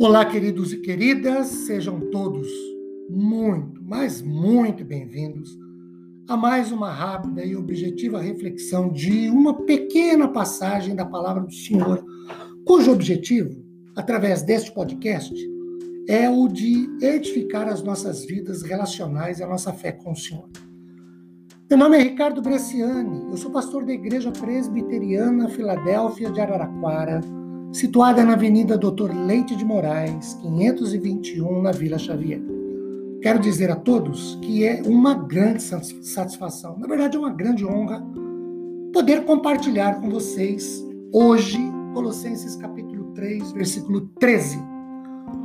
Olá, 0.00 0.24
queridos 0.24 0.72
e 0.72 0.76
queridas, 0.76 1.48
sejam 1.48 1.98
todos 2.12 2.46
muito, 3.10 3.82
mas 3.82 4.22
muito 4.22 4.84
bem-vindos 4.84 5.58
a 6.28 6.36
mais 6.36 6.70
uma 6.70 6.92
rápida 6.92 7.44
e 7.44 7.56
objetiva 7.56 8.20
reflexão 8.20 8.92
de 8.92 9.28
uma 9.28 9.64
pequena 9.64 10.28
passagem 10.28 10.94
da 10.94 11.04
palavra 11.04 11.42
do 11.42 11.52
Senhor, 11.52 12.04
cujo 12.64 12.92
objetivo, 12.92 13.60
através 13.96 14.42
deste 14.42 14.72
podcast, 14.72 15.34
é 16.08 16.30
o 16.30 16.46
de 16.46 16.88
edificar 17.02 17.66
as 17.66 17.82
nossas 17.82 18.24
vidas 18.24 18.62
relacionais 18.62 19.40
e 19.40 19.42
a 19.42 19.48
nossa 19.48 19.72
fé 19.72 19.90
com 19.90 20.12
o 20.12 20.16
Senhor. 20.16 20.48
Meu 21.68 21.76
nome 21.76 21.96
é 21.98 22.02
Ricardo 22.02 22.40
Bresciani, 22.40 23.32
eu 23.32 23.36
sou 23.36 23.50
pastor 23.50 23.84
da 23.84 23.92
Igreja 23.92 24.30
Presbiteriana 24.30 25.48
Filadélfia 25.48 26.30
de 26.30 26.40
Araraquara 26.40 27.20
situada 27.72 28.24
na 28.24 28.32
Avenida 28.32 28.78
Doutor 28.78 29.14
Leite 29.14 29.54
de 29.54 29.64
Moraes, 29.64 30.34
521, 30.42 31.62
na 31.62 31.72
Vila 31.72 31.98
Xavier. 31.98 32.40
Quero 33.20 33.38
dizer 33.38 33.70
a 33.70 33.76
todos 33.76 34.38
que 34.42 34.64
é 34.64 34.82
uma 34.86 35.14
grande 35.14 35.62
satisfação, 35.62 36.78
na 36.78 36.86
verdade 36.86 37.16
é 37.16 37.20
uma 37.20 37.32
grande 37.32 37.66
honra, 37.66 38.04
poder 38.92 39.24
compartilhar 39.24 40.00
com 40.00 40.08
vocês 40.08 40.84
hoje 41.12 41.58
Colossenses 41.94 42.54
capítulo 42.56 43.12
3, 43.14 43.52
versículo 43.52 44.08
13. 44.20 44.58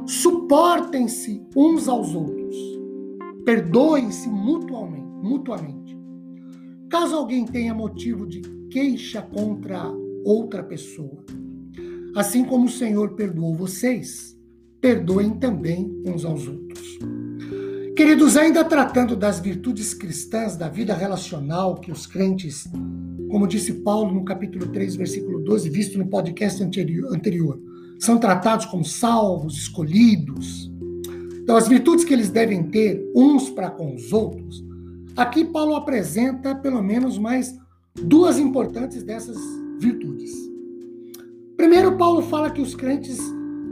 Suportem-se 0.05 1.41
uns 1.55 1.87
aos 1.87 2.13
outros, 2.13 2.55
perdoem-se 3.43 4.29
mutuamente, 4.29 5.07
mutuamente. 5.21 5.97
Caso 6.89 7.15
alguém 7.15 7.45
tenha 7.45 7.73
motivo 7.73 8.27
de 8.27 8.41
queixa 8.69 9.21
contra 9.21 9.91
outra 10.23 10.61
pessoa, 10.63 11.23
Assim 12.15 12.45
como 12.45 12.65
o 12.65 12.69
Senhor 12.69 13.15
perdoou 13.15 13.55
vocês, 13.55 14.37
perdoem 14.79 15.31
também 15.31 15.91
uns 16.05 16.23
aos 16.23 16.47
outros. 16.47 16.99
Queridos, 17.95 18.37
ainda 18.37 18.63
tratando 18.63 19.15
das 19.15 19.39
virtudes 19.39 19.95
cristãs 19.95 20.55
da 20.55 20.69
vida 20.69 20.93
relacional 20.93 21.75
que 21.75 21.91
os 21.91 22.05
crentes, 22.05 22.67
como 23.29 23.47
disse 23.47 23.73
Paulo 23.73 24.13
no 24.13 24.23
capítulo 24.23 24.67
3, 24.67 24.95
versículo 24.95 25.43
12, 25.43 25.69
visto 25.71 25.97
no 25.97 26.05
podcast 26.05 26.63
anterior, 26.63 27.59
são 27.99 28.19
tratados 28.19 28.67
como 28.67 28.85
salvos, 28.85 29.57
escolhidos. 29.57 30.71
Então, 31.41 31.57
as 31.57 31.67
virtudes 31.67 32.05
que 32.05 32.13
eles 32.13 32.29
devem 32.29 32.63
ter 32.63 33.03
uns 33.15 33.49
para 33.49 33.71
com 33.71 33.95
os 33.95 34.13
outros, 34.13 34.63
aqui 35.15 35.45
Paulo 35.45 35.75
apresenta 35.75 36.53
pelo 36.53 36.83
menos 36.83 37.17
mais 37.17 37.57
duas 37.95 38.37
importantes 38.37 39.01
dessas 39.01 39.37
virtudes. 39.79 40.52
Primeiro, 41.63 41.95
Paulo 41.95 42.21
fala 42.23 42.51
que 42.51 42.61
os 42.61 42.75
crentes 42.75 43.17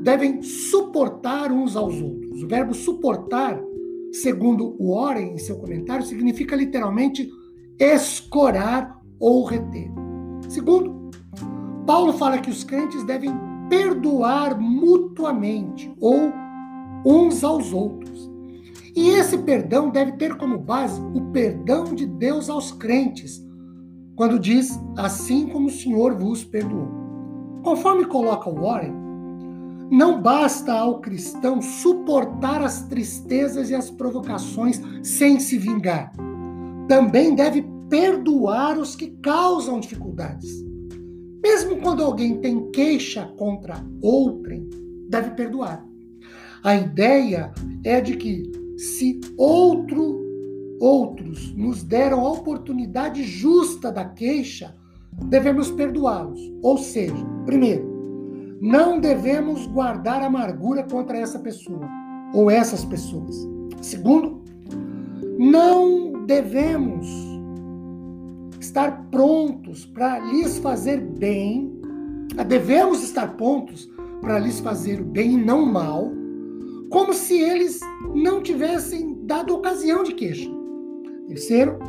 devem 0.02 0.42
suportar 0.42 1.52
uns 1.52 1.76
aos 1.76 2.02
outros. 2.02 2.42
O 2.42 2.48
verbo 2.48 2.74
suportar, 2.74 3.62
segundo 4.14 4.78
o 4.80 4.96
Oren 4.96 5.34
em 5.34 5.38
seu 5.38 5.58
comentário, 5.58 6.06
significa 6.06 6.56
literalmente 6.56 7.30
escorar 7.78 8.98
ou 9.20 9.44
reter. 9.44 9.92
Segundo, 10.48 11.12
Paulo 11.86 12.14
fala 12.14 12.38
que 12.38 12.50
os 12.50 12.64
crentes 12.64 13.04
devem 13.04 13.34
perdoar 13.68 14.58
mutuamente 14.58 15.94
ou 16.00 16.32
uns 17.06 17.44
aos 17.44 17.74
outros. 17.74 18.32
E 18.96 19.10
esse 19.10 19.38
perdão 19.40 19.90
deve 19.90 20.14
ter 20.14 20.38
como 20.38 20.58
base 20.58 21.02
o 21.14 21.30
perdão 21.34 21.84
de 21.94 22.06
Deus 22.06 22.50
aos 22.50 22.72
crentes, 22.72 23.46
quando 24.16 24.40
diz: 24.40 24.80
Assim 24.96 25.46
como 25.46 25.68
o 25.68 25.72
Senhor 25.72 26.18
vos 26.18 26.46
perdoou. 26.46 27.01
Conforme 27.64 28.06
coloca 28.06 28.50
Warren, 28.50 28.94
não 29.92 30.22
basta 30.22 30.74
ao 30.74 31.00
cristão 31.00 31.62
suportar 31.62 32.62
as 32.62 32.84
tristezas 32.84 33.70
e 33.70 33.76
as 33.76 33.90
provocações 33.90 34.82
sem 35.04 35.40
se 35.40 35.58
vingar. 35.58 36.14
Também 36.88 37.36
deve 37.36 37.64
perdoar 37.90 38.80
os 38.80 38.96
que 38.96 39.08
causam 39.22 39.80
dificuldades. 39.80 40.50
Mesmo 41.44 41.78
quando 41.82 42.04
alguém 42.04 42.40
tem 42.40 42.72
queixa 42.72 43.26
contra 43.38 43.86
outrem, 44.02 44.70
deve 45.10 45.32
perdoar. 45.32 45.86
A 46.64 46.76
ideia 46.76 47.52
é 47.84 48.00
de 48.00 48.16
que 48.16 48.50
se 48.78 49.20
outro 49.38 50.22
outros 50.80 51.54
nos 51.54 51.84
deram 51.84 52.26
a 52.26 52.32
oportunidade 52.32 53.24
justa 53.24 53.92
da 53.92 54.04
queixa, 54.04 54.76
devemos 55.12 55.72
perdoá-los. 55.72 56.40
Ou 56.62 56.78
seja, 56.78 57.26
primeiro, 57.46 57.90
não 58.62 59.00
devemos 59.00 59.66
guardar 59.68 60.22
amargura 60.22 60.84
contra 60.84 61.18
essa 61.18 61.40
pessoa 61.40 61.88
ou 62.34 62.50
essas 62.50 62.86
pessoas. 62.86 63.36
Segundo, 63.82 64.42
não 65.40 66.26
devemos 66.26 67.08
estar 68.60 69.08
prontos 69.10 69.86
para 69.86 70.20
lhes 70.20 70.60
fazer 70.60 71.02
bem, 71.02 71.82
devemos 72.48 73.04
estar 73.04 73.36
prontos 73.36 73.90
para 74.22 74.38
lhes 74.38 74.60
fazer 74.60 75.02
o 75.02 75.06
bem 75.06 75.34
e 75.34 75.38
não 75.38 75.66
mal, 75.66 76.12
como 76.92 77.14
se 77.14 77.40
eles 77.40 77.80
não 78.14 78.42
tivessem 78.44 79.26
dado 79.26 79.56
ocasião 79.56 80.04
de 80.04 80.14
queixa. 80.14 80.50
Terceiro, 81.28 81.80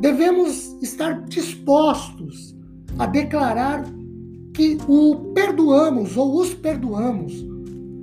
devemos 0.00 0.76
estar 0.82 1.24
dispostos 1.24 2.56
a 2.98 3.06
declarar 3.06 3.84
que 4.54 4.78
o 4.88 5.32
perdoamos 5.34 6.16
ou 6.16 6.40
os 6.40 6.54
perdoamos 6.54 7.44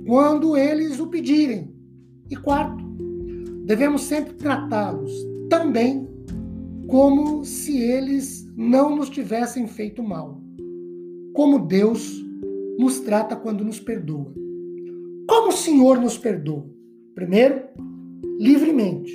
quando 0.06 0.56
eles 0.56 1.00
o 1.00 1.06
pedirem. 1.06 1.72
E 2.30 2.36
quarto, 2.36 2.84
devemos 3.64 4.02
sempre 4.02 4.34
tratá-los 4.34 5.12
também 5.48 6.08
como 6.88 7.44
se 7.44 7.78
eles 7.78 8.46
não 8.56 8.94
nos 8.94 9.08
tivessem 9.08 9.66
feito 9.66 10.02
mal. 10.02 10.40
Como 11.32 11.66
Deus 11.66 12.22
nos 12.78 13.00
trata 13.00 13.34
quando 13.34 13.64
nos 13.64 13.80
perdoa. 13.80 14.32
Como 15.26 15.48
o 15.48 15.52
Senhor 15.52 15.98
nos 15.98 16.18
perdoa? 16.18 16.68
Primeiro, 17.14 17.62
livremente. 18.38 19.12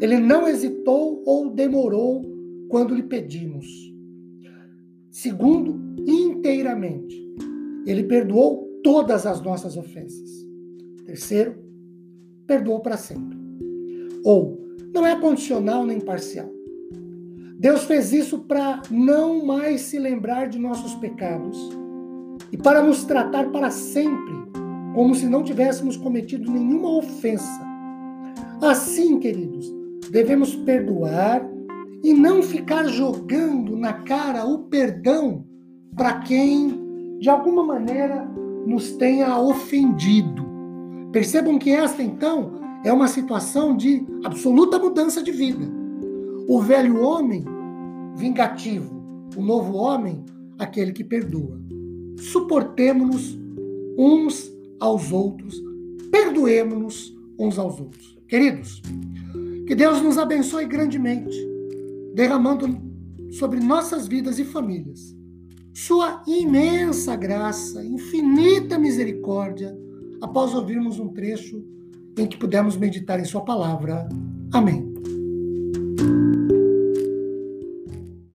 Ele 0.00 0.18
não 0.18 0.46
hesitou 0.46 1.22
ou 1.26 1.50
demorou 1.50 2.22
quando 2.68 2.94
lhe 2.94 3.02
pedimos. 3.02 3.66
Segundo, 5.10 5.80
inteiramente. 6.06 7.16
Ele 7.86 8.04
perdoou 8.04 8.68
todas 8.82 9.26
as 9.26 9.40
nossas 9.40 9.76
ofensas. 9.76 10.30
Terceiro, 11.04 11.56
perdoou 12.46 12.80
para 12.80 12.96
sempre. 12.96 13.36
Ou, 14.24 14.58
não 14.94 15.06
é 15.06 15.18
condicional 15.18 15.84
nem 15.84 16.00
parcial. 16.00 16.48
Deus 17.58 17.84
fez 17.84 18.12
isso 18.12 18.40
para 18.40 18.82
não 18.90 19.44
mais 19.44 19.80
se 19.80 19.98
lembrar 19.98 20.48
de 20.48 20.58
nossos 20.58 20.94
pecados 20.94 21.58
e 22.52 22.56
para 22.56 22.82
nos 22.82 23.04
tratar 23.04 23.50
para 23.50 23.70
sempre, 23.70 24.34
como 24.94 25.14
se 25.14 25.26
não 25.26 25.42
tivéssemos 25.42 25.96
cometido 25.96 26.50
nenhuma 26.50 26.96
ofensa. 26.96 27.67
Assim, 28.60 29.20
queridos, 29.20 29.72
devemos 30.10 30.56
perdoar 30.56 31.48
e 32.02 32.12
não 32.12 32.42
ficar 32.42 32.88
jogando 32.88 33.76
na 33.76 33.92
cara 33.92 34.44
o 34.44 34.64
perdão 34.64 35.44
para 35.96 36.20
quem, 36.20 37.18
de 37.20 37.30
alguma 37.30 37.62
maneira, 37.62 38.28
nos 38.66 38.92
tenha 38.92 39.38
ofendido. 39.38 40.44
Percebam 41.12 41.58
que 41.58 41.70
esta, 41.70 42.02
então, 42.02 42.58
é 42.84 42.92
uma 42.92 43.06
situação 43.06 43.76
de 43.76 44.04
absoluta 44.24 44.78
mudança 44.78 45.22
de 45.22 45.30
vida. 45.30 45.64
O 46.48 46.60
velho 46.60 47.00
homem, 47.00 47.44
vingativo, 48.16 48.92
o 49.36 49.42
novo 49.42 49.76
homem, 49.76 50.24
aquele 50.58 50.92
que 50.92 51.04
perdoa. 51.04 51.60
Suportemos-nos 52.18 53.38
uns 53.96 54.52
aos 54.80 55.12
outros, 55.12 55.62
perdoemos-nos 56.10 57.16
uns 57.38 57.56
aos 57.56 57.78
outros. 57.78 58.17
Queridos, 58.28 58.80
que 59.66 59.74
Deus 59.74 60.00
nos 60.02 60.18
abençoe 60.18 60.66
grandemente, 60.66 61.36
derramando 62.14 62.68
sobre 63.32 63.58
nossas 63.58 64.06
vidas 64.06 64.38
e 64.38 64.44
famílias 64.44 65.18
sua 65.78 66.24
imensa 66.26 67.14
graça, 67.14 67.84
infinita 67.84 68.76
misericórdia, 68.76 69.78
após 70.20 70.52
ouvirmos 70.52 70.98
um 70.98 71.06
trecho 71.06 71.64
em 72.18 72.26
que 72.26 72.36
pudemos 72.36 72.76
meditar 72.76 73.20
em 73.20 73.24
Sua 73.24 73.44
palavra. 73.44 74.08
Amém. 74.52 74.92